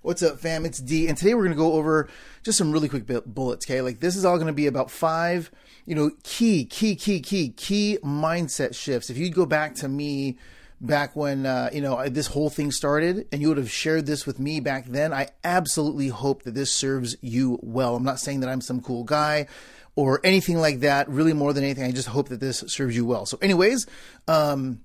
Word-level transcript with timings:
What's 0.00 0.22
up, 0.22 0.38
fam? 0.38 0.64
It's 0.64 0.78
D, 0.78 1.08
and 1.08 1.18
today 1.18 1.34
we're 1.34 1.42
going 1.42 1.56
to 1.56 1.60
go 1.60 1.72
over 1.72 2.08
just 2.44 2.56
some 2.56 2.70
really 2.70 2.88
quick 2.88 3.04
bullets. 3.26 3.66
Okay, 3.66 3.80
like 3.80 3.98
this 3.98 4.14
is 4.14 4.24
all 4.24 4.36
going 4.36 4.46
to 4.46 4.52
be 4.52 4.68
about 4.68 4.92
five, 4.92 5.50
you 5.86 5.96
know, 5.96 6.12
key, 6.22 6.64
key, 6.64 6.94
key, 6.94 7.18
key, 7.18 7.48
key 7.48 7.98
mindset 8.04 8.76
shifts. 8.76 9.10
If 9.10 9.18
you 9.18 9.28
go 9.30 9.44
back 9.44 9.74
to 9.76 9.88
me 9.88 10.38
back 10.80 11.16
when 11.16 11.46
uh, 11.46 11.70
you 11.72 11.80
know 11.80 12.08
this 12.08 12.28
whole 12.28 12.48
thing 12.48 12.70
started, 12.70 13.26
and 13.32 13.42
you 13.42 13.48
would 13.48 13.56
have 13.56 13.72
shared 13.72 14.06
this 14.06 14.24
with 14.24 14.38
me 14.38 14.60
back 14.60 14.86
then, 14.86 15.12
I 15.12 15.30
absolutely 15.42 16.08
hope 16.08 16.44
that 16.44 16.54
this 16.54 16.72
serves 16.72 17.16
you 17.20 17.58
well. 17.60 17.96
I'm 17.96 18.04
not 18.04 18.20
saying 18.20 18.38
that 18.40 18.48
I'm 18.48 18.60
some 18.60 18.80
cool 18.80 19.02
guy 19.02 19.48
or 19.96 20.20
anything 20.22 20.58
like 20.58 20.78
that. 20.80 21.08
Really, 21.08 21.32
more 21.32 21.52
than 21.52 21.64
anything, 21.64 21.82
I 21.82 21.90
just 21.90 22.08
hope 22.08 22.28
that 22.28 22.38
this 22.38 22.60
serves 22.68 22.94
you 22.94 23.04
well. 23.04 23.26
So, 23.26 23.36
anyways, 23.42 23.84
um, 24.28 24.78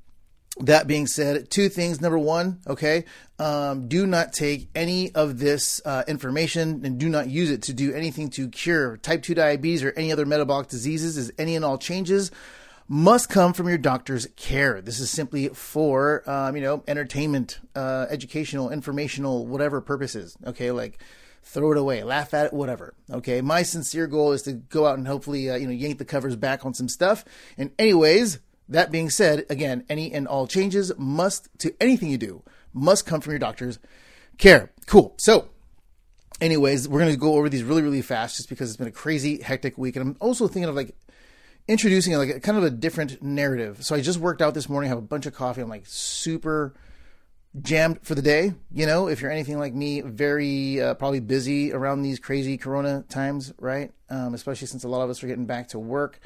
that 0.60 0.88
being 0.88 1.08
said, 1.08 1.50
two 1.50 1.70
things. 1.70 2.00
Number 2.00 2.20
one, 2.20 2.60
okay, 2.68 3.06
um, 3.40 3.88
do 3.88 4.06
not 4.06 4.34
take 4.34 4.70
any 4.76 5.14
of 5.16 5.40
this 5.40 5.82
uh, 5.84 6.04
information 6.08 6.86
and 6.86 7.00
do 7.00 7.10
not 7.10 7.28
use 7.28 7.50
it 7.50 7.64
to 7.64 7.74
do 7.74 7.94
anything 7.94 8.30
to 8.32 8.48
cure 8.50 8.98
type 8.98 9.24
2 9.24 9.34
diabetes 9.34 9.84
or 9.84 9.92
any 9.92 10.12
other 10.12 10.26
metabolic 10.26 10.68
diseases, 10.68 11.18
as 11.18 11.32
any 11.38 11.56
and 11.56 11.66
all 11.66 11.78
changes 11.78 12.32
must 12.88 13.30
come 13.30 13.54
from 13.54 13.68
your 13.68 13.78
doctor's 13.78 14.28
care. 14.36 14.82
This 14.82 15.00
is 15.00 15.10
simply 15.10 15.48
for, 15.50 16.30
um, 16.30 16.56
you 16.56 16.62
know, 16.62 16.84
entertainment, 16.88 17.60
uh, 17.76 18.06
educational, 18.10 18.70
informational, 18.70 19.48
whatever 19.48 19.82
purposes. 19.82 20.38
Okay, 20.46 20.72
like 20.72 21.02
throw 21.44 21.72
it 21.72 21.78
away, 21.78 22.04
laugh 22.04 22.34
at 22.34 22.48
it, 22.48 22.54
whatever. 22.54 22.94
Okay, 23.10 23.42
my 23.42 23.64
sincere 23.64 24.08
goal 24.08 24.32
is 24.34 24.44
to 24.44 24.54
go 24.54 24.86
out 24.86 24.98
and 24.98 25.08
hopefully, 25.08 25.50
uh, 25.50 25.56
you 25.56 25.66
know, 25.66 25.74
yank 25.74 25.98
the 25.98 26.06
covers 26.06 26.36
back 26.36 26.66
on 26.66 26.74
some 26.74 26.90
stuff. 26.90 27.26
And, 27.58 27.72
anyways, 27.80 28.40
that 28.70 28.92
being 28.92 29.10
said, 29.10 29.46
again, 29.50 29.86
any 29.90 30.12
and 30.12 30.28
all 30.28 30.48
changes 30.48 30.92
must 30.98 31.50
to 31.60 31.74
anything 31.82 32.10
you 32.10 32.18
do 32.18 32.44
must 32.74 33.06
come 33.06 33.22
from 33.22 33.32
your 33.32 33.40
doctor's 33.40 33.80
care. 34.38 34.72
Cool. 34.86 35.16
So, 35.18 35.50
anyways, 36.42 36.88
we're 36.88 37.00
going 37.00 37.12
to 37.12 37.18
go 37.18 37.36
over 37.36 37.50
these 37.50 37.64
really, 37.64 37.82
really 37.82 38.02
fast 38.02 38.38
just 38.38 38.50
because 38.50 38.70
it's 38.70 38.78
been 38.78 38.88
a 38.88 38.92
crazy, 38.92 39.42
hectic 39.42 39.78
week. 39.78 39.96
And 39.96 40.08
I'm 40.08 40.18
also 40.20 40.48
thinking 40.48 40.70
of 40.70 40.76
like 40.76 40.96
introducing 41.68 42.14
like 42.14 42.30
a, 42.30 42.40
kind 42.40 42.58
of 42.58 42.64
a 42.64 42.70
different 42.70 43.22
narrative. 43.22 43.84
So 43.86 43.96
I 43.96 44.02
just 44.02 44.20
worked 44.20 44.42
out 44.42 44.54
this 44.54 44.70
morning, 44.70 44.90
have 44.90 44.98
a 44.98 45.02
bunch 45.02 45.26
of 45.26 45.34
coffee. 45.34 45.62
I'm 45.62 45.70
like 45.70 45.86
super 45.86 46.74
jammed 47.62 48.00
for 48.04 48.16
the 48.16 48.22
day. 48.22 48.54
You 48.72 48.86
know, 48.86 49.08
if 49.08 49.22
you're 49.22 49.32
anything 49.32 49.60
like 49.60 49.74
me, 49.74 50.02
very 50.02 50.82
uh, 50.82 50.96
probably 50.96 51.20
busy 51.20 51.72
around 51.72 52.02
these 52.02 52.20
crazy 52.20 52.58
Corona 52.58 53.04
times, 53.10 53.54
right? 53.60 53.92
Um, 54.10 54.34
especially 54.34 54.68
since 54.68 54.84
a 54.84 54.88
lot 54.88 55.04
of 55.04 55.10
us 55.10 55.24
are 55.24 55.28
getting 55.28 55.46
back 55.46 55.70
to 55.70 55.80
work. 55.80 56.20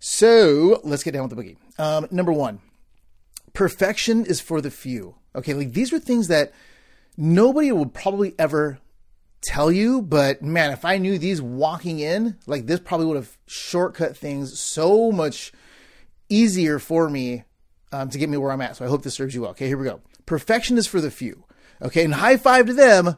So 0.00 0.80
let's 0.82 1.02
get 1.02 1.12
down 1.12 1.28
with 1.28 1.36
the 1.36 1.42
boogie. 1.42 1.56
Um, 1.78 2.08
number 2.10 2.32
one, 2.32 2.60
perfection 3.52 4.24
is 4.24 4.40
for 4.40 4.60
the 4.60 4.70
few. 4.70 5.14
Okay, 5.36 5.54
like 5.54 5.72
these 5.72 5.92
are 5.92 5.98
things 5.98 6.28
that 6.28 6.52
nobody 7.16 7.70
would 7.70 7.94
probably 7.94 8.34
ever 8.38 8.80
tell 9.42 9.70
you, 9.70 10.02
but 10.02 10.42
man, 10.42 10.72
if 10.72 10.84
I 10.84 10.96
knew 10.98 11.18
these 11.18 11.40
walking 11.40 12.00
in, 12.00 12.38
like 12.46 12.66
this 12.66 12.80
probably 12.80 13.06
would 13.06 13.16
have 13.16 13.36
shortcut 13.46 14.16
things 14.16 14.58
so 14.58 15.12
much 15.12 15.52
easier 16.28 16.78
for 16.78 17.08
me 17.08 17.44
um, 17.92 18.08
to 18.08 18.18
get 18.18 18.28
me 18.28 18.38
where 18.38 18.52
I'm 18.52 18.60
at. 18.62 18.76
So 18.76 18.84
I 18.84 18.88
hope 18.88 19.02
this 19.02 19.14
serves 19.14 19.34
you 19.34 19.42
well. 19.42 19.50
Okay, 19.50 19.66
here 19.66 19.78
we 19.78 19.84
go. 19.84 20.00
Perfection 20.24 20.78
is 20.78 20.86
for 20.86 21.00
the 21.00 21.10
few. 21.10 21.44
Okay, 21.82 22.04
and 22.04 22.14
high 22.14 22.36
five 22.36 22.66
to 22.66 22.72
them, 22.72 23.16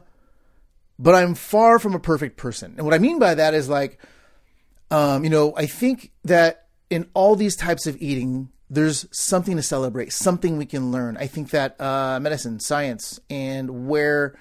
but 0.99 1.15
I'm 1.15 1.35
far 1.35 1.79
from 1.79 1.95
a 1.95 1.99
perfect 1.99 2.37
person. 2.37 2.75
And 2.77 2.85
what 2.85 2.93
I 2.93 2.99
mean 2.99 3.19
by 3.19 3.35
that 3.35 3.53
is 3.53 3.69
like, 3.69 3.99
um, 4.91 5.23
you 5.23 5.29
know, 5.29 5.53
I 5.55 5.65
think 5.65 6.11
that 6.23 6.62
in 6.93 7.09
all 7.15 7.35
these 7.35 7.55
types 7.55 7.87
of 7.87 7.99
eating, 7.99 8.49
there's 8.69 9.07
something 9.11 9.55
to 9.55 9.63
celebrate, 9.63 10.13
something 10.13 10.57
we 10.57 10.65
can 10.67 10.91
learn. 10.91 11.17
I 11.17 11.25
think 11.25 11.49
that 11.49 11.79
uh, 11.81 12.19
medicine, 12.21 12.59
science, 12.59 13.19
and 13.31 13.87
where 13.87 14.37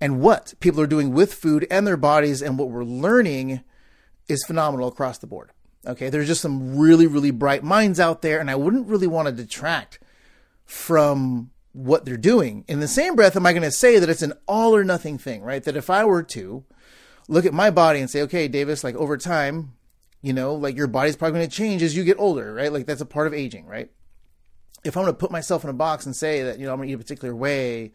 and 0.00 0.20
what 0.20 0.54
people 0.58 0.80
are 0.80 0.88
doing 0.88 1.12
with 1.12 1.32
food 1.32 1.68
and 1.70 1.86
their 1.86 1.96
bodies 1.96 2.42
and 2.42 2.58
what 2.58 2.68
we're 2.68 2.82
learning 2.82 3.62
is 4.26 4.44
phenomenal 4.44 4.88
across 4.88 5.18
the 5.18 5.28
board. 5.28 5.50
Okay, 5.86 6.08
there's 6.10 6.26
just 6.26 6.40
some 6.40 6.76
really, 6.76 7.06
really 7.06 7.30
bright 7.30 7.62
minds 7.62 8.00
out 8.00 8.22
there, 8.22 8.40
and 8.40 8.50
I 8.50 8.56
wouldn't 8.56 8.88
really 8.88 9.06
want 9.06 9.28
to 9.28 9.32
detract 9.32 10.00
from 10.64 11.52
what 11.72 12.04
they're 12.04 12.16
doing. 12.16 12.64
In 12.66 12.80
the 12.80 12.88
same 12.88 13.14
breath, 13.14 13.36
am 13.36 13.46
I 13.46 13.52
going 13.52 13.62
to 13.62 13.70
say 13.70 14.00
that 14.00 14.08
it's 14.08 14.22
an 14.22 14.32
all 14.48 14.74
or 14.74 14.82
nothing 14.82 15.16
thing, 15.16 15.42
right? 15.42 15.62
That 15.62 15.76
if 15.76 15.90
I 15.90 16.04
were 16.04 16.24
to 16.24 16.64
look 17.28 17.46
at 17.46 17.54
my 17.54 17.70
body 17.70 18.00
and 18.00 18.10
say, 18.10 18.22
okay, 18.22 18.48
Davis, 18.48 18.82
like 18.82 18.96
over 18.96 19.16
time, 19.16 19.74
you 20.24 20.32
know, 20.32 20.54
like 20.54 20.74
your 20.74 20.86
body's 20.86 21.16
probably 21.16 21.38
going 21.38 21.50
to 21.50 21.54
change 21.54 21.82
as 21.82 21.94
you 21.94 22.02
get 22.02 22.18
older, 22.18 22.54
right? 22.54 22.72
Like 22.72 22.86
that's 22.86 23.02
a 23.02 23.06
part 23.06 23.26
of 23.26 23.34
aging, 23.34 23.66
right? 23.66 23.90
If 24.82 24.96
I'm 24.96 25.02
going 25.02 25.12
to 25.12 25.18
put 25.18 25.30
myself 25.30 25.64
in 25.64 25.70
a 25.70 25.74
box 25.74 26.06
and 26.06 26.16
say 26.16 26.44
that, 26.44 26.58
you 26.58 26.64
know, 26.64 26.72
I'm 26.72 26.78
going 26.78 26.88
to 26.88 26.92
eat 26.92 26.94
a 26.94 26.98
particular 26.98 27.36
way, 27.36 27.92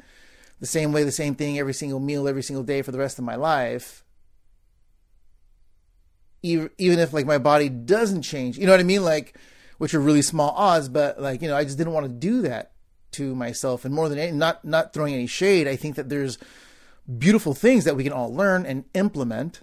the 0.60 0.68
same 0.68 0.92
way, 0.92 1.04
the 1.04 1.12
same 1.12 1.34
thing 1.34 1.58
every 1.58 1.74
single 1.74 2.00
meal, 2.00 2.28
every 2.28 2.44
single 2.44 2.62
day 2.64 2.84
for 2.84 2.92
the 2.92 3.00
rest 3.00 3.18
of 3.18 3.26
my 3.26 3.34
life, 3.34 4.04
even, 6.44 6.70
if 6.78 7.14
like 7.14 7.26
my 7.26 7.40
body 7.40 7.68
doesn't 7.68 8.22
change, 8.22 8.60
you 8.60 8.68
know 8.68 8.74
what 8.74 8.80
I 8.80 8.84
mean? 8.84 9.04
Like, 9.04 9.36
which 9.80 9.96
are 9.96 10.00
really 10.00 10.22
small 10.22 10.52
odds, 10.52 10.88
but 10.88 11.20
like, 11.20 11.42
you 11.42 11.48
know, 11.48 11.58
I 11.58 11.64
just 11.64 11.80
didn't 11.80 11.94
want 11.94 12.06
to 12.06 12.14
do 12.14 12.44
that 12.44 12.74
to 13.14 13.34
myself. 13.34 13.86
And 13.86 13.96
more 13.96 14.08
than 14.08 14.20
any, 14.20 14.34
not, 14.34 14.64
not 14.64 14.94
throwing 14.94 15.16
any 15.16 15.26
shade, 15.26 15.68
I 15.68 15.76
think 15.76 15.96
that 15.96 16.10
there's 16.10 16.38
beautiful 17.18 17.56
things 17.56 17.86
that 17.86 17.96
we 17.96 18.04
can 18.04 18.14
all 18.14 18.32
learn 18.32 18.68
and 18.68 18.86
implement 18.94 19.62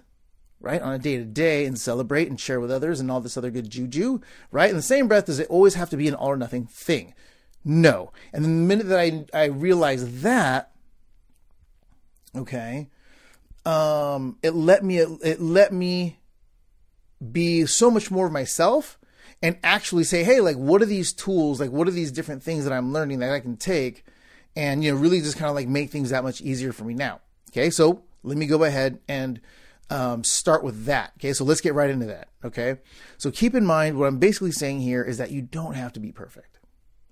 right, 0.59 0.81
on 0.81 0.93
a 0.93 0.99
day 0.99 1.17
to 1.17 1.23
day 1.23 1.65
and 1.65 1.79
celebrate 1.79 2.29
and 2.29 2.39
share 2.39 2.59
with 2.59 2.71
others 2.71 2.99
and 2.99 3.11
all 3.11 3.21
this 3.21 3.37
other 3.37 3.51
good 3.51 3.69
juju, 3.69 4.19
right? 4.51 4.69
In 4.69 4.75
the 4.75 4.81
same 4.81 5.07
breath, 5.07 5.25
does 5.25 5.39
it 5.39 5.49
always 5.49 5.75
have 5.75 5.89
to 5.91 5.97
be 5.97 6.07
an 6.07 6.15
all 6.15 6.29
or 6.29 6.37
nothing 6.37 6.65
thing? 6.65 7.13
No. 7.63 8.11
And 8.33 8.43
the 8.43 8.49
minute 8.49 8.87
that 8.87 8.99
I, 8.99 9.25
I 9.33 9.45
realized 9.45 10.21
that, 10.21 10.71
okay, 12.35 12.89
um, 13.65 14.37
it 14.41 14.51
let 14.51 14.83
me, 14.83 14.97
it 14.99 15.41
let 15.41 15.73
me 15.73 16.19
be 17.31 17.65
so 17.65 17.91
much 17.91 18.09
more 18.09 18.27
of 18.27 18.31
myself 18.31 18.97
and 19.41 19.57
actually 19.63 20.03
say, 20.03 20.23
hey, 20.23 20.39
like, 20.39 20.55
what 20.55 20.81
are 20.81 20.85
these 20.85 21.13
tools? 21.13 21.59
Like, 21.59 21.71
what 21.71 21.87
are 21.87 21.91
these 21.91 22.11
different 22.11 22.41
things 22.41 22.63
that 22.63 22.73
I'm 22.73 22.93
learning 22.93 23.19
that 23.19 23.33
I 23.33 23.39
can 23.39 23.57
take 23.57 24.05
and, 24.55 24.83
you 24.83 24.91
know, 24.91 24.97
really 24.97 25.19
just 25.19 25.37
kind 25.37 25.49
of 25.49 25.55
like 25.55 25.67
make 25.67 25.91
things 25.91 26.09
that 26.09 26.23
much 26.23 26.41
easier 26.41 26.71
for 26.71 26.83
me 26.83 26.95
now. 26.95 27.21
Okay. 27.51 27.69
So 27.69 28.03
let 28.23 28.37
me 28.37 28.47
go 28.47 28.63
ahead 28.63 28.99
and, 29.07 29.39
um, 29.89 30.23
start 30.23 30.63
with 30.63 30.85
that. 30.85 31.13
Okay, 31.17 31.33
so 31.33 31.43
let's 31.43 31.61
get 31.61 31.73
right 31.73 31.89
into 31.89 32.05
that. 32.07 32.29
Okay, 32.43 32.77
so 33.17 33.31
keep 33.31 33.55
in 33.55 33.65
mind 33.65 33.97
what 33.97 34.07
I'm 34.07 34.19
basically 34.19 34.51
saying 34.51 34.81
here 34.81 35.03
is 35.03 35.17
that 35.17 35.31
you 35.31 35.41
don't 35.41 35.75
have 35.75 35.93
to 35.93 35.99
be 35.99 36.11
perfect. 36.11 36.59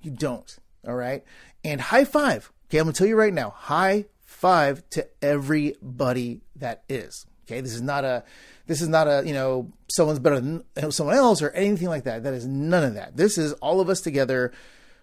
You 0.02 0.12
don't. 0.12 0.58
All 0.88 0.96
right, 0.96 1.24
and 1.64 1.82
high 1.82 2.06
five. 2.06 2.52
Okay, 2.68 2.78
I'm 2.78 2.86
gonna 2.86 2.94
tell 2.94 3.08
you 3.08 3.16
right 3.16 3.34
now, 3.34 3.52
high 3.52 4.06
five 4.24 4.84
to 4.92 5.08
everybody 5.22 6.42
that 6.56 6.84
is. 6.90 7.26
Okay, 7.46 7.62
this 7.62 7.74
is 7.74 7.82
not 7.82 8.04
a, 8.04 8.24
this 8.66 8.82
is 8.82 8.88
not 8.88 9.08
a, 9.08 9.24
you 9.26 9.34
know, 9.34 9.72
someone's 9.88 10.20
better 10.20 10.40
than 10.40 10.64
someone 10.92 11.16
else 11.16 11.42
or 11.42 11.52
anything 11.52 11.88
like 11.88 12.06
that. 12.06 12.24
That 12.24 12.34
is 12.34 12.48
none 12.48 12.84
of 12.84 12.96
that. 12.96 13.16
This 13.16 13.38
is 13.38 13.54
all 13.54 13.80
of 13.82 13.90
us 13.90 14.02
together 14.02 14.52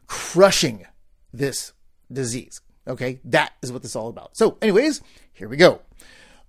crushing 0.08 0.86
this 1.32 1.72
disease. 2.12 2.60
Okay, 2.86 3.20
that 3.24 3.52
is 3.62 3.70
what 3.70 3.82
this 3.82 3.92
is 3.92 3.96
all 3.96 4.08
about. 4.08 4.36
So, 4.36 4.58
anyways, 4.60 5.02
here 5.32 5.48
we 5.48 5.56
go. 5.56 5.80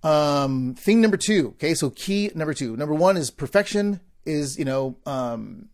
Um, 0.04 0.74
thing 0.74 1.00
number 1.00 1.16
two. 1.16 1.48
Okay, 1.54 1.74
so 1.74 1.90
key 1.90 2.30
number 2.34 2.54
two. 2.54 2.76
Number 2.76 2.94
one 2.94 3.16
is 3.16 3.30
perfection 3.30 4.00
is 4.26 4.58
you 4.58 4.64
know 4.64 4.96
um, 5.06 5.70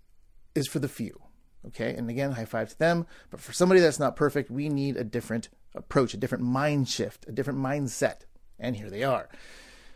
is 0.55 0.69
for 0.69 0.79
the 0.79 0.89
few. 0.89 1.21
Okay, 1.67 1.95
and 1.95 2.09
again, 2.09 2.33
high 2.33 2.45
five 2.47 2.71
to 2.71 2.79
them. 2.79 3.07
But 3.31 3.41
for 3.41 3.53
somebody 3.53 3.81
that's 3.81 3.99
not 3.99 4.17
perfect, 4.17 4.51
we 4.51 4.69
need 4.69 4.97
a 4.97 5.05
different 5.05 5.49
approach, 5.75 6.15
a 6.15 6.17
different 6.17 6.45
mind 6.45 6.89
shift, 6.89 7.27
a 7.29 7.33
different 7.33 7.59
mindset. 7.59 8.21
And 8.59 8.77
here 8.77 8.89
they 8.89 9.03
are. 9.03 9.29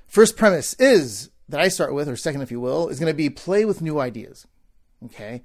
First 0.06 0.36
premise 0.36 0.74
is 0.74 1.30
that 1.48 1.60
I 1.60 1.68
start 1.68 1.94
with, 1.94 2.08
or 2.08 2.16
second, 2.16 2.42
if 2.42 2.50
you 2.50 2.60
will, 2.60 2.88
is 2.88 2.98
going 2.98 3.12
to 3.12 3.16
be 3.16 3.30
play 3.30 3.64
with 3.64 3.80
new 3.80 4.00
ideas. 4.00 4.46
Okay. 5.04 5.42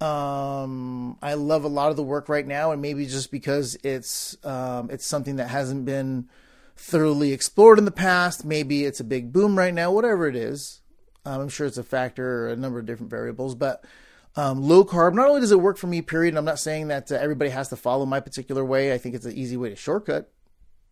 Um, 0.00 1.16
I 1.22 1.34
love 1.34 1.64
a 1.64 1.68
lot 1.68 1.90
of 1.90 1.96
the 1.96 2.02
work 2.02 2.28
right 2.28 2.46
now, 2.46 2.72
and 2.72 2.82
maybe 2.82 3.06
just 3.06 3.30
because 3.30 3.76
it's 3.84 4.36
um, 4.44 4.90
it's 4.90 5.06
something 5.06 5.36
that 5.36 5.48
hasn't 5.48 5.84
been 5.84 6.28
thoroughly 6.76 7.32
explored 7.32 7.78
in 7.78 7.84
the 7.84 7.90
past. 7.90 8.44
Maybe 8.44 8.84
it's 8.84 9.00
a 9.00 9.04
big 9.04 9.32
boom 9.32 9.58
right 9.58 9.74
now, 9.74 9.92
whatever 9.92 10.26
it 10.26 10.36
is. 10.36 10.80
Um, 11.24 11.42
I'm 11.42 11.48
sure 11.48 11.66
it's 11.66 11.78
a 11.78 11.84
factor, 11.84 12.46
or 12.46 12.48
a 12.48 12.56
number 12.56 12.78
of 12.78 12.86
different 12.86 13.10
variables, 13.10 13.54
but 13.54 13.84
um, 14.34 14.62
low 14.62 14.84
carb, 14.84 15.14
not 15.14 15.28
only 15.28 15.40
does 15.40 15.52
it 15.52 15.60
work 15.60 15.76
for 15.76 15.86
me, 15.86 16.02
period, 16.02 16.30
and 16.30 16.38
I'm 16.38 16.44
not 16.44 16.58
saying 16.58 16.88
that 16.88 17.12
uh, 17.12 17.16
everybody 17.16 17.50
has 17.50 17.68
to 17.68 17.76
follow 17.76 18.06
my 18.06 18.18
particular 18.18 18.64
way. 18.64 18.92
I 18.92 18.98
think 18.98 19.14
it's 19.14 19.26
an 19.26 19.36
easy 19.36 19.56
way 19.56 19.68
to 19.68 19.76
shortcut 19.76 20.32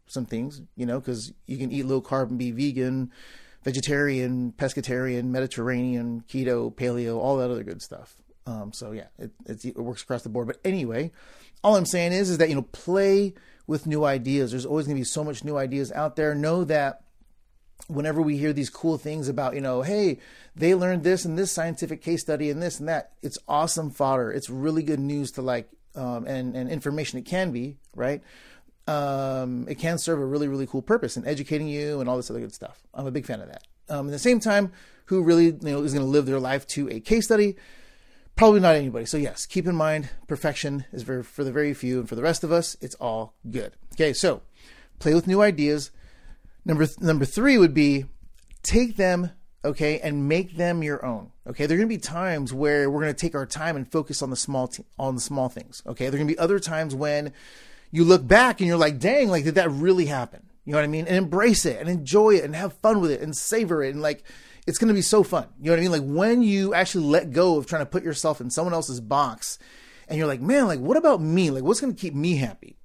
some 0.06 0.27
things, 0.27 0.62
you 0.77 0.87
know, 0.87 1.00
because 1.00 1.32
you 1.47 1.56
can 1.56 1.73
eat 1.73 1.87
low 1.87 2.03
carb 2.03 2.29
and 2.29 2.38
be 2.38 2.50
vegan, 2.50 3.11
vegetarian, 3.65 4.53
pescatarian, 4.53 5.25
Mediterranean, 5.26 6.23
keto, 6.29 6.73
paleo, 6.75 7.19
all 7.19 7.38
that 7.38 7.50
other 7.50 7.65
good 7.65 7.81
stuff. 7.81 8.15
Um, 8.47 8.73
so 8.73 8.93
yeah, 8.93 9.06
it, 9.19 9.33
it 9.47 9.76
works 9.76 10.03
across 10.03 10.23
the 10.23 10.29
board. 10.29 10.47
But 10.47 10.61
anyway, 10.65 11.11
all 11.62 11.76
I'm 11.76 11.87
saying 11.87 12.12
is, 12.12 12.31
is 12.31 12.38
that, 12.38 12.49
you 12.49 12.55
know, 12.55 12.62
play 12.73 13.35
with 13.71 13.87
new 13.87 14.05
ideas. 14.05 14.51
There's 14.51 14.67
always 14.67 14.87
going 14.87 14.97
to 14.97 15.01
be 15.01 15.05
so 15.05 15.25
much 15.25 15.45
new 15.45 15.57
ideas 15.57 15.91
out 15.93 16.17
there. 16.17 16.35
Know 16.35 16.65
that 16.65 17.03
whenever 17.87 18.21
we 18.21 18.37
hear 18.37 18.53
these 18.53 18.69
cool 18.69 18.99
things 18.99 19.29
about, 19.29 19.55
you 19.55 19.61
know, 19.61 19.83
hey, 19.83 20.19
they 20.55 20.75
learned 20.75 21.03
this 21.03 21.25
and 21.25 21.39
this 21.39 21.51
scientific 21.51 22.03
case 22.03 22.21
study 22.21 22.51
and 22.51 22.63
this 22.63 22.81
and 22.81 22.89
that, 22.89 23.13
it's 23.23 23.39
awesome 23.49 23.91
fodder. 23.91 24.31
It's 24.31 24.51
really 24.51 24.83
good 24.83 25.01
news 25.01 25.31
to 25.33 25.43
like, 25.43 25.71
um, 25.95 26.27
and, 26.27 26.55
and 26.55 26.69
information 26.69 27.19
it 27.19 27.25
can 27.25 27.51
be, 27.53 27.79
right? 27.95 28.23
um, 28.91 29.67
it 29.69 29.77
can 29.79 29.99
serve 29.99 30.19
a 30.19 30.25
really, 30.25 30.49
really 30.49 30.67
cool 30.67 30.83
purpose 30.83 31.17
in 31.17 31.27
educating 31.27 31.69
you 31.69 32.01
and 32.01 32.09
all 32.09 32.17
this 32.17 32.31
other 32.31 32.41
good 32.41 32.53
stuff. 32.53 32.83
I'm 32.93 33.07
a 33.07 33.11
big 33.11 33.25
fan 33.25 33.41
of 33.41 33.49
that. 33.49 33.63
Um, 33.89 34.09
at 34.09 34.13
the 34.13 34.19
same 34.19 34.41
time, 34.41 34.73
who 35.07 35.23
really 35.23 35.47
you 35.47 35.59
know 35.63 35.83
is 35.83 35.93
going 35.93 36.05
to 36.05 36.11
live 36.11 36.27
their 36.27 36.41
life 36.41 36.67
to 36.69 36.89
a 36.91 37.01
case 37.01 37.25
study? 37.25 37.57
Probably 38.37 38.61
not 38.61 38.75
anybody. 38.75 39.05
So 39.05 39.17
yes, 39.17 39.44
keep 39.47 39.67
in 39.67 39.75
mind 39.77 40.09
perfection 40.27 40.87
is 40.93 41.03
very, 41.03 41.23
for 41.23 41.44
the 41.44 41.53
very 41.53 41.75
few, 41.75 42.00
and 42.00 42.09
for 42.09 42.15
the 42.15 42.23
rest 42.23 42.43
of 42.43 42.53
us, 42.53 42.77
it's 42.81 42.94
all 42.94 43.35
good. 43.50 43.73
Okay, 43.94 44.12
so 44.12 44.43
play 44.99 45.15
with 45.15 45.27
new 45.27 45.43
ideas. 45.43 45.91
Number 46.65 46.87
th- 46.87 47.00
number 47.00 47.25
three 47.25 47.59
would 47.59 47.75
be 47.75 48.06
take 48.62 48.97
them 48.97 49.31
okay 49.65 50.00
and 50.00 50.29
make 50.29 50.56
them 50.56 50.82
your 50.82 51.05
own 51.05 51.31
okay 51.47 51.67
there 51.67 51.77
are 51.77 51.79
going 51.79 51.88
to 51.88 51.94
be 51.94 52.00
times 52.00 52.53
where 52.53 52.91
we're 52.91 53.00
going 53.00 53.12
to 53.12 53.19
take 53.19 53.35
our 53.35 53.47
time 53.47 53.77
and 53.77 53.91
focus 53.91 54.23
on 54.23 54.31
the 54.31 54.37
small 54.37 54.69
t- 54.69 54.85
on 54.99 55.15
the 55.15 55.21
small 55.21 55.49
things 55.49 55.83
okay 55.87 56.05
there 56.05 56.15
are 56.15 56.19
going 56.19 56.29
to 56.29 56.35
be 56.35 56.38
other 56.38 56.59
times 56.59 56.94
when 56.94 57.33
you 57.91 58.05
look 58.05 58.26
back 58.26 58.61
and 58.61 58.69
you're 58.69 58.79
like 58.79 58.99
dang 58.99 59.29
like 59.29 59.44
did 59.44 59.55
that 59.55 59.71
really 59.71 60.06
happen 60.06 60.43
you 60.65 60.73
know 60.73 60.79
what 60.79 60.85
i 60.85 60.88
mean 60.88 61.06
and 61.06 61.17
embrace 61.17 61.67
it 61.67 61.79
and 61.79 61.88
enjoy 61.88 62.31
it 62.31 62.44
and 62.44 62.55
have 62.55 62.73
fun 62.75 63.00
with 63.00 63.11
it 63.11 63.21
and 63.21 63.37
savor 63.37 63.83
it 63.83 63.93
and 63.93 64.03
like 64.03 64.23
it's 64.71 64.79
going 64.79 64.89
to 64.89 64.95
be 64.95 65.03
so 65.03 65.25
fun. 65.25 65.49
You 65.59 65.67
know 65.67 65.73
what 65.73 65.79
i 65.79 65.83
mean? 65.83 65.91
Like 65.91 66.17
when 66.17 66.43
you 66.43 66.75
actually 66.75 67.05
let 67.05 67.33
go 67.33 67.57
of 67.57 67.67
trying 67.67 67.83
to 67.83 67.91
put 67.91 68.05
yourself 68.05 68.41
in 68.41 68.51
someone 68.51 68.73
else's 68.73 69.01
box 69.01 69.59
and 70.07 70.17
you're 70.17 70.29
like 70.29 70.41
man 70.41 70.69
like 70.69 70.79
what 70.79 70.97
about 70.97 71.21
me? 71.21 71.51
Like 71.51 71.65
what's 71.65 71.81
going 71.81 71.93
to 71.93 72.01
keep 72.01 72.15
me 72.15 72.37
happy? 72.37 72.77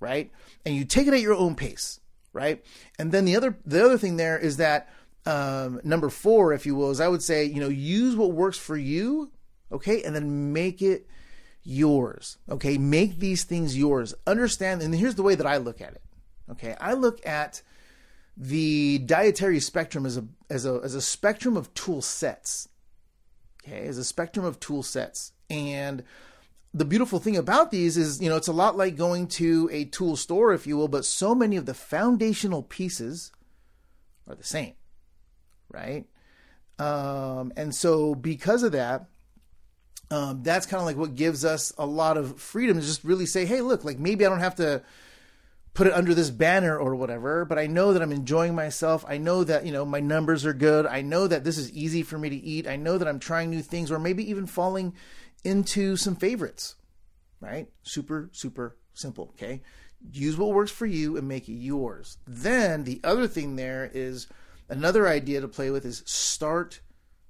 Right? 0.00 0.30
And 0.66 0.76
you 0.76 0.84
take 0.84 1.06
it 1.06 1.14
at 1.14 1.22
your 1.22 1.34
own 1.34 1.54
pace. 1.54 1.98
Right? 2.34 2.62
And 2.98 3.10
then 3.10 3.24
the 3.24 3.36
other 3.36 3.56
the 3.64 3.82
other 3.82 3.96
thing 3.96 4.18
there 4.18 4.38
is 4.38 4.58
that 4.58 4.90
um, 5.26 5.80
number 5.84 6.10
four, 6.10 6.52
if 6.52 6.66
you 6.66 6.74
will, 6.74 6.90
is 6.90 7.00
I 7.00 7.08
would 7.08 7.22
say, 7.22 7.44
you 7.44 7.60
know, 7.60 7.68
use 7.68 8.14
what 8.14 8.32
works 8.32 8.58
for 8.58 8.76
you, 8.76 9.32
okay, 9.72 10.02
and 10.02 10.14
then 10.14 10.52
make 10.52 10.82
it 10.82 11.08
yours, 11.62 12.36
okay? 12.50 12.76
Make 12.76 13.20
these 13.20 13.44
things 13.44 13.74
yours. 13.74 14.12
Understand, 14.26 14.82
and 14.82 14.94
here's 14.94 15.14
the 15.14 15.22
way 15.22 15.34
that 15.34 15.46
I 15.46 15.56
look 15.56 15.80
at 15.80 15.94
it, 15.94 16.02
okay? 16.50 16.76
I 16.78 16.92
look 16.92 17.24
at 17.26 17.62
the 18.36 18.98
dietary 18.98 19.60
spectrum 19.60 20.06
as 20.06 20.16
a 20.16 20.24
as 20.50 20.66
a 20.66 20.80
as 20.82 20.94
a 20.94 21.02
spectrum 21.02 21.56
of 21.56 21.72
tool 21.74 22.02
sets, 22.02 22.68
okay, 23.62 23.86
as 23.86 23.98
a 23.98 24.04
spectrum 24.04 24.44
of 24.44 24.58
tool 24.60 24.82
sets, 24.82 25.32
and 25.48 26.02
the 26.72 26.84
beautiful 26.84 27.20
thing 27.20 27.36
about 27.36 27.70
these 27.70 27.96
is, 27.96 28.20
you 28.20 28.28
know, 28.28 28.36
it's 28.36 28.48
a 28.48 28.52
lot 28.52 28.76
like 28.76 28.96
going 28.96 29.28
to 29.28 29.68
a 29.72 29.84
tool 29.84 30.16
store, 30.16 30.52
if 30.52 30.66
you 30.66 30.76
will, 30.76 30.88
but 30.88 31.04
so 31.04 31.32
many 31.34 31.56
of 31.56 31.66
the 31.66 31.74
foundational 31.74 32.64
pieces 32.64 33.30
are 34.26 34.34
the 34.34 34.42
same 34.42 34.74
right? 35.74 36.06
Um, 36.78 37.52
and 37.56 37.74
so 37.74 38.14
because 38.14 38.62
of 38.62 38.72
that, 38.72 39.06
um, 40.10 40.42
that's 40.42 40.66
kind 40.66 40.80
of 40.80 40.86
like 40.86 40.96
what 40.96 41.14
gives 41.14 41.44
us 41.44 41.72
a 41.78 41.86
lot 41.86 42.16
of 42.16 42.40
freedom 42.40 42.78
to 42.78 42.86
just 42.86 43.04
really 43.04 43.26
say, 43.26 43.44
hey, 43.44 43.60
look, 43.60 43.84
like 43.84 43.98
maybe 43.98 44.24
I 44.24 44.28
don't 44.28 44.40
have 44.40 44.56
to 44.56 44.82
put 45.74 45.86
it 45.86 45.92
under 45.92 46.14
this 46.14 46.30
banner 46.30 46.78
or 46.78 46.94
whatever, 46.94 47.44
but 47.44 47.58
I 47.58 47.66
know 47.66 47.92
that 47.92 48.02
I'm 48.02 48.12
enjoying 48.12 48.54
myself. 48.54 49.04
I 49.06 49.18
know 49.18 49.44
that, 49.44 49.66
you 49.66 49.72
know, 49.72 49.84
my 49.84 50.00
numbers 50.00 50.46
are 50.46 50.54
good. 50.54 50.86
I 50.86 51.02
know 51.02 51.26
that 51.26 51.44
this 51.44 51.58
is 51.58 51.72
easy 51.72 52.02
for 52.02 52.16
me 52.16 52.30
to 52.30 52.36
eat. 52.36 52.66
I 52.66 52.76
know 52.76 52.96
that 52.96 53.08
I'm 53.08 53.18
trying 53.18 53.50
new 53.50 53.62
things 53.62 53.90
or 53.90 53.98
maybe 53.98 54.28
even 54.30 54.46
falling 54.46 54.94
into 55.42 55.96
some 55.96 56.16
favorites, 56.16 56.76
right? 57.40 57.68
Super, 57.82 58.30
super 58.32 58.76
simple. 58.94 59.30
Okay. 59.34 59.62
Use 60.12 60.36
what 60.36 60.52
works 60.52 60.70
for 60.70 60.86
you 60.86 61.16
and 61.16 61.26
make 61.26 61.48
it 61.48 61.54
yours. 61.54 62.18
Then 62.26 62.84
the 62.84 63.00
other 63.02 63.26
thing 63.26 63.56
there 63.56 63.90
is, 63.92 64.26
Another 64.68 65.06
idea 65.06 65.40
to 65.40 65.48
play 65.48 65.70
with 65.70 65.84
is 65.84 66.02
start 66.06 66.80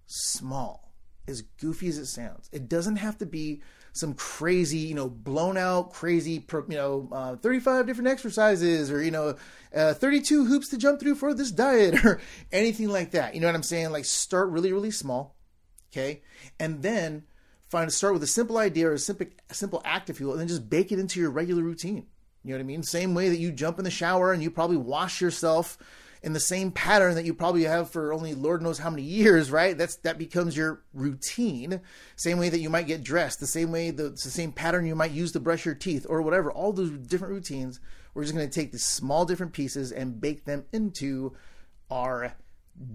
small, 0.07 0.95
as 1.27 1.43
goofy 1.43 1.89
as 1.89 1.99
it 1.99 2.07
sounds. 2.07 2.49
It 2.53 2.69
doesn't 2.69 2.97
have 2.97 3.19
to 3.19 3.27
be 3.27 3.61
some 3.95 4.13
crazy, 4.13 4.79
you 4.79 4.95
know, 4.95 5.09
blown 5.09 5.57
out, 5.57 5.93
crazy, 5.93 6.45
you 6.53 6.65
know, 6.69 7.09
uh, 7.13 7.37
35 7.37 7.87
different 7.87 8.09
exercises 8.09 8.91
or, 8.91 9.01
you 9.01 9.13
know, 9.13 9.37
uh, 9.75 9.95
32 9.95 10.45
hoops 10.45 10.69
to 10.69 10.77
jump 10.77 10.99
through 10.99 11.15
for 11.15 11.33
this 11.33 11.53
diet 11.53 12.05
or 12.05 12.21
anything 12.53 12.89
like 12.89 13.13
that. 13.13 13.35
You 13.35 13.41
know 13.41 13.47
what 13.47 13.55
I'm 13.55 13.63
saying? 13.63 13.93
Like 13.93 14.05
start 14.05 14.51
really, 14.51 14.73
really 14.73 14.91
small. 14.91 15.37
Okay. 15.93 16.23
And 16.59 16.83
then 16.83 17.23
find 17.69 17.93
start 17.93 18.15
with 18.15 18.23
a 18.25 18.29
simple 18.29 18.59
idea 18.59 18.89
or 18.89 18.95
a 18.95 18.99
simple, 18.99 19.29
simple 19.53 19.81
act, 19.85 20.11
if 20.11 20.19
you 20.19 20.27
will, 20.27 20.33
and 20.33 20.41
then 20.41 20.49
just 20.49 20.69
bake 20.69 20.91
it 20.91 20.99
into 20.99 21.21
your 21.21 21.31
regular 21.31 21.63
routine. 21.63 22.09
You 22.43 22.51
know 22.51 22.57
what 22.57 22.63
I 22.63 22.67
mean? 22.67 22.83
Same 22.83 23.15
way 23.15 23.29
that 23.29 23.39
you 23.39 23.53
jump 23.53 23.79
in 23.79 23.85
the 23.85 23.91
shower 23.93 24.33
and 24.33 24.43
you 24.43 24.51
probably 24.51 24.77
wash 24.77 25.21
yourself 25.21 25.79
in 26.25 26.33
the 26.33 26.41
same 26.41 26.73
pattern 26.73 27.17
that 27.17 27.27
you 27.27 27.35
probably 27.35 27.65
have 27.65 27.91
for 27.91 28.11
only 28.15 28.33
Lord 28.35 28.63
knows 28.63 28.79
how 28.79 28.89
many 28.89 29.03
years, 29.03 29.51
right? 29.51 29.77
That's 29.77 29.97
that 29.99 30.17
becomes 30.17 30.57
your 30.57 30.83
routine. 30.95 31.83
Same 32.17 32.39
way 32.39 32.49
that 32.49 32.61
you 32.61 32.71
might 32.71 32.87
get 32.87 33.05
dressed, 33.05 33.41
the 33.41 33.47
same 33.47 33.71
way 33.71 33.91
the, 33.91 34.09
the 34.09 34.17
same 34.17 34.51
pattern 34.51 34.87
you 34.87 34.95
might 34.95 35.11
use 35.11 35.33
to 35.33 35.41
brush 35.41 35.67
your 35.67 35.75
teeth 35.75 36.07
or 36.09 36.23
whatever. 36.23 36.51
All 36.51 36.73
those 36.73 36.91
different 36.91 37.35
routines. 37.35 37.79
We're 38.15 38.23
just 38.23 38.35
going 38.35 38.49
to 38.49 38.53
take 38.53 38.73
these 38.73 38.87
small 38.87 39.27
different 39.27 39.53
pieces 39.53 39.93
and 39.93 40.19
bake 40.19 40.47
them 40.47 40.65
into 40.73 41.37
our 41.91 42.35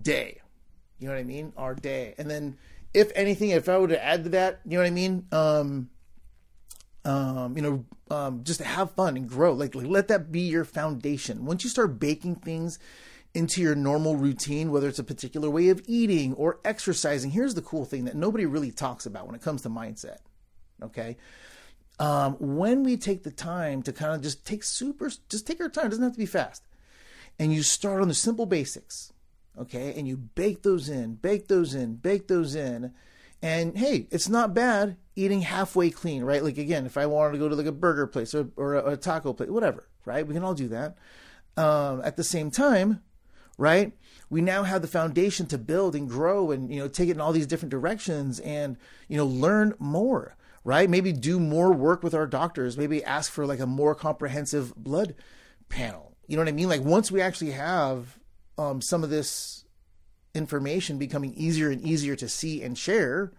day. 0.02 0.42
You 0.98 1.08
know 1.08 1.14
what 1.14 1.20
I 1.20 1.24
mean? 1.24 1.54
Our 1.56 1.76
day. 1.76 2.16
And 2.18 2.32
then 2.32 2.58
if 2.96 3.12
anything, 3.14 3.52
if 3.52 3.70
I 3.70 3.78
were 3.78 3.90
to 3.90 4.04
add 4.04 4.24
to 4.24 4.30
that, 4.32 4.62
you 4.66 4.72
know 4.72 4.80
what 4.80 4.88
I 4.88 4.92
mean? 4.92 5.28
Um, 5.32 5.90
um, 7.06 7.56
you 7.56 7.62
know, 7.62 7.86
um, 8.10 8.44
just 8.44 8.62
have 8.62 8.92
fun 8.94 9.18
and 9.18 9.30
grow. 9.30 9.54
Like, 9.54 9.76
like, 9.76 9.86
let 9.86 10.08
that 10.08 10.32
be 10.32 10.42
your 10.42 10.66
foundation. 10.66 11.46
Once 11.46 11.64
you 11.64 11.70
start 11.70 12.00
baking 12.00 12.38
things 12.38 12.80
into 13.34 13.62
your 13.62 13.76
normal 13.76 14.16
routine, 14.16 14.72
whether 14.72 14.88
it's 14.88 15.00
a 15.00 15.04
particular 15.04 15.50
way 15.50 15.70
of 15.70 15.82
eating 15.86 16.34
or 16.34 16.60
exercising. 16.66 17.32
Here's 17.32 17.54
the 17.54 17.62
cool 17.62 17.86
thing 17.86 18.06
that 18.06 18.16
nobody 18.16 18.46
really 18.46 18.72
talks 18.72 19.06
about 19.06 19.28
when 19.28 19.36
it 19.36 19.42
comes 19.42 19.62
to 19.64 19.70
mindset. 19.70 20.18
Okay. 20.82 21.18
Um, 22.00 22.38
when 22.40 22.84
we 22.84 22.98
take 22.98 23.24
the 23.24 23.32
time 23.32 23.84
to 23.84 23.92
kind 23.92 24.14
of 24.14 24.22
just 24.22 24.46
take 24.46 24.64
super, 24.64 25.12
just 25.30 25.46
take 25.46 25.60
our 25.60 25.70
time, 25.70 25.88
it 25.88 25.90
doesn't 25.90 26.04
have 26.04 26.14
to 26.14 26.18
be 26.18 26.26
fast. 26.26 26.64
And 27.38 27.54
you 27.54 27.62
start 27.62 28.02
on 28.02 28.08
the 28.08 28.14
simple 28.14 28.46
basics. 28.46 29.14
Okay. 29.60 29.94
And 29.96 30.08
you 30.08 30.18
bake 30.18 30.64
those 30.64 30.90
in, 30.90 31.16
bake 31.16 31.48
those 31.48 31.76
in, 31.76 31.96
bake 31.96 32.28
those 32.28 32.56
in. 32.56 32.94
And 33.42 33.78
hey, 33.78 34.08
it's 34.12 34.28
not 34.28 34.54
bad 34.54 34.98
eating 35.16 35.42
halfway 35.42 35.90
clean, 35.90 36.24
right? 36.24 36.44
Like 36.44 36.58
again, 36.58 36.86
if 36.86 36.98
I 36.98 37.06
wanted 37.06 37.34
to 37.34 37.38
go 37.38 37.50
to 37.50 37.56
like 37.56 37.66
a 37.66 37.72
burger 37.72 38.08
place 38.08 38.34
or, 38.34 38.50
or 38.56 38.76
a, 38.76 38.92
a 38.94 38.98
taco 38.98 39.34
place, 39.34 39.50
whatever, 39.50 39.88
right? 40.06 40.26
We 40.26 40.34
can 40.34 40.44
all 40.44 40.56
do 40.56 40.70
that. 40.70 40.98
Um, 41.58 42.02
at 42.04 42.16
the 42.16 42.24
same 42.24 42.52
time, 42.52 43.02
right? 43.60 43.92
We 44.30 44.42
now 44.42 44.64
have 44.64 44.82
the 44.82 44.88
foundation 44.88 45.46
to 45.48 45.58
build 45.58 45.94
and 45.94 46.08
grow 46.08 46.52
and, 46.52 46.74
you 46.74 46.80
know, 46.80 46.88
take 46.88 47.10
it 47.10 47.14
in 47.14 47.22
all 47.22 47.34
these 47.34 47.46
different 47.46 47.72
directions 47.72 48.40
and, 48.40 48.78
you 49.08 49.18
know, 49.18 49.26
learn 49.26 49.76
more, 49.80 50.38
right? 50.64 50.90
Maybe 50.90 51.12
do 51.12 51.40
more 51.40 51.74
work 51.74 52.02
with 52.02 52.14
our 52.14 52.26
doctors, 52.26 52.78
maybe 52.78 53.04
ask 53.04 53.32
for 53.32 53.46
like 53.46 53.60
a 53.60 53.68
more 53.68 53.94
comprehensive 53.96 54.74
blood 54.76 55.14
panel. 55.68 56.16
You 56.28 56.38
know 56.38 56.42
what 56.44 56.50
I 56.50 56.54
mean? 56.54 56.70
Like 56.70 56.82
once 56.82 57.12
we 57.12 57.22
actually 57.22 57.52
have 57.52 58.18
um, 58.58 58.82
some 58.82 59.04
of 59.04 59.10
this 59.10 59.66
information 60.34 60.98
becoming 60.98 61.34
easier 61.34 61.70
and 61.70 61.82
easier 61.82 62.16
to 62.16 62.30
see 62.30 62.64
and 62.64 62.78
share, 62.78 63.34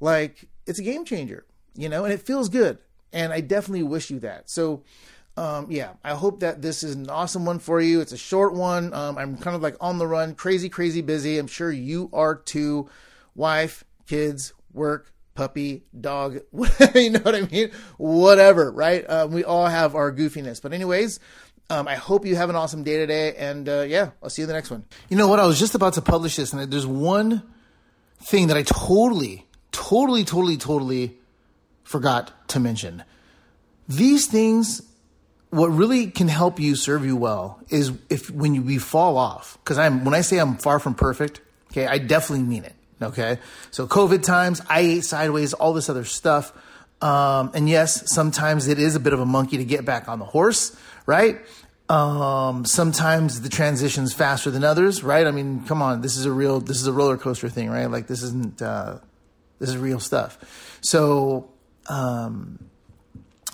like 0.00 0.48
it's 0.66 0.78
a 0.78 0.84
game 0.84 1.04
changer, 1.04 1.44
you 1.74 1.88
know, 1.88 2.04
and 2.04 2.14
it 2.14 2.22
feels 2.22 2.48
good. 2.48 2.78
And 3.12 3.32
I 3.32 3.40
definitely 3.40 3.82
wish 3.82 4.10
you 4.10 4.20
that. 4.20 4.48
So, 4.48 4.84
um, 5.36 5.66
yeah, 5.70 5.92
I 6.04 6.14
hope 6.14 6.40
that 6.40 6.60
this 6.60 6.82
is 6.82 6.94
an 6.94 7.08
awesome 7.08 7.44
one 7.44 7.58
for 7.58 7.80
you. 7.80 8.00
It's 8.00 8.12
a 8.12 8.18
short 8.18 8.52
one. 8.54 8.92
Um, 8.92 9.16
I'm 9.16 9.36
kind 9.38 9.56
of 9.56 9.62
like 9.62 9.76
on 9.80 9.98
the 9.98 10.06
run, 10.06 10.34
crazy, 10.34 10.68
crazy 10.68 11.00
busy. 11.00 11.38
I'm 11.38 11.46
sure 11.46 11.70
you 11.70 12.10
are 12.12 12.34
too. 12.34 12.88
Wife, 13.34 13.84
kids, 14.06 14.52
work, 14.72 15.12
puppy, 15.34 15.84
dog, 15.98 16.40
you 16.94 17.10
know 17.10 17.20
what 17.20 17.34
I 17.34 17.42
mean? 17.42 17.70
Whatever, 17.96 18.70
right? 18.70 19.08
Um, 19.08 19.32
we 19.32 19.44
all 19.44 19.66
have 19.66 19.94
our 19.94 20.12
goofiness. 20.12 20.60
But, 20.60 20.72
anyways, 20.72 21.20
um, 21.70 21.88
I 21.88 21.94
hope 21.94 22.26
you 22.26 22.36
have 22.36 22.50
an 22.50 22.56
awesome 22.56 22.82
day 22.82 22.96
today. 22.98 23.34
And 23.36 23.68
uh, 23.68 23.82
yeah, 23.82 24.10
I'll 24.22 24.28
see 24.28 24.42
you 24.42 24.44
in 24.44 24.48
the 24.48 24.54
next 24.54 24.70
one. 24.70 24.84
You 25.08 25.16
know 25.16 25.28
what? 25.28 25.38
I 25.38 25.46
was 25.46 25.58
just 25.58 25.74
about 25.74 25.94
to 25.94 26.02
publish 26.02 26.36
this, 26.36 26.52
and 26.52 26.70
there's 26.70 26.86
one 26.86 27.42
thing 28.22 28.48
that 28.48 28.56
I 28.56 28.62
totally, 28.62 29.46
totally, 29.72 30.24
totally, 30.24 30.56
totally 30.56 31.18
forgot 31.84 32.48
to 32.48 32.60
mention. 32.60 33.04
These 33.88 34.26
things 34.26 34.82
what 35.50 35.68
really 35.68 36.06
can 36.10 36.28
help 36.28 36.60
you 36.60 36.76
serve 36.76 37.04
you 37.04 37.16
well 37.16 37.60
is 37.68 37.92
if 38.08 38.30
when 38.30 38.54
you 38.54 38.62
we 38.62 38.78
fall 38.78 39.16
off. 39.16 39.58
Because 39.62 39.78
i'm 39.78 40.04
when 40.04 40.14
i 40.14 40.20
say 40.20 40.38
i'm 40.38 40.56
far 40.56 40.78
from 40.78 40.94
perfect 40.94 41.40
okay 41.70 41.86
i 41.86 41.98
definitely 41.98 42.44
mean 42.44 42.64
it 42.64 42.74
okay? 43.02 43.38
So 43.70 43.86
covid 43.86 44.22
times 44.22 44.62
i 44.68 44.80
ate 44.80 45.04
sideways 45.04 45.52
all 45.52 45.72
this 45.72 45.88
other 45.88 46.04
stuff. 46.04 46.52
Um, 47.02 47.50
and 47.54 47.68
yes 47.68 48.12
sometimes 48.12 48.68
it 48.68 48.78
is 48.78 48.94
a 48.94 49.00
bit 49.00 49.12
of 49.12 49.20
a 49.20 49.26
monkey 49.26 49.56
to 49.56 49.64
get 49.64 49.84
back 49.84 50.08
on 50.08 50.18
the 50.18 50.24
horse 50.24 50.76
right? 51.06 51.40
Um, 51.88 52.64
sometimes 52.66 53.40
the 53.40 53.48
transition's 53.48 54.12
faster 54.12 54.50
than 54.50 54.62
others 54.62 55.02
right? 55.02 55.26
I 55.26 55.32
mean 55.32 55.64
come 55.64 55.82
on 55.82 56.00
this 56.00 56.16
is 56.16 56.26
a 56.26 56.32
real 56.32 56.60
this 56.60 56.80
is 56.80 56.86
a 56.86 56.92
roller 56.92 57.16
coaster 57.16 57.48
thing 57.48 57.70
right? 57.70 57.86
Like 57.86 58.06
this 58.06 58.22
isn't 58.22 58.62
uh, 58.62 58.98
this 59.58 59.68
is 59.68 59.76
real 59.76 59.98
stuff. 59.98 60.78
So 60.80 61.50
um, 61.88 62.69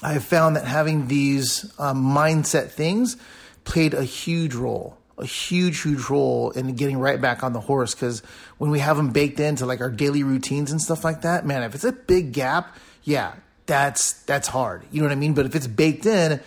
I 0.03 0.19
found 0.19 0.57
that 0.57 0.65
having 0.65 1.09
these 1.09 1.73
um, 1.79 2.05
mindset 2.05 2.71
things 2.71 3.17
played 3.65 3.95
a 3.95 4.05
huge 4.05 4.55
role, 4.55 4.99
a 5.19 5.25
huge, 5.25 5.83
huge 5.83 6.09
role 6.11 6.51
in 6.51 6.75
getting 6.75 6.99
right 6.99 7.21
back 7.21 7.43
on 7.43 7.53
the 7.53 7.61
horse. 7.61 7.95
Because 7.95 8.21
when 8.59 8.71
we 8.71 8.79
have 8.79 8.97
them 8.97 9.11
baked 9.11 9.41
into 9.41 9.67
like 9.67 9.81
our 9.81 9.91
daily 9.91 10.23
routines 10.23 10.71
and 10.71 10.81
stuff 10.81 11.05
like 11.05 11.23
that, 11.23 11.47
man, 11.47 11.63
if 11.63 11.75
it's 11.75 11.85
a 11.85 11.93
big 11.93 12.33
gap, 12.33 12.77
yeah, 13.03 13.35
that's 13.67 14.13
that's 14.25 14.49
hard. 14.49 14.85
You 14.91 15.01
know 15.01 15.09
what 15.09 15.13
I 15.13 15.17
mean? 15.17 15.35
But 15.35 15.47
if 15.47 15.55
it's 15.55 15.67
baked 15.67 16.07
in, 16.07 16.41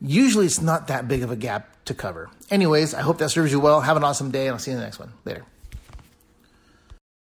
usually 0.00 0.46
it's 0.46 0.60
not 0.60 0.88
that 0.88 1.08
big 1.08 1.22
of 1.22 1.30
a 1.30 1.36
gap 1.36 1.84
to 1.86 1.94
cover. 1.94 2.30
Anyways, 2.50 2.94
I 2.94 3.00
hope 3.00 3.18
that 3.18 3.30
serves 3.30 3.50
you 3.52 3.60
well. 3.60 3.80
Have 3.80 3.96
an 3.96 4.04
awesome 4.04 4.30
day, 4.30 4.46
and 4.46 4.54
I'll 4.54 4.58
see 4.58 4.70
you 4.70 4.76
in 4.76 4.80
the 4.80 4.86
next 4.86 4.98
one. 4.98 5.12
Later. 5.24 5.44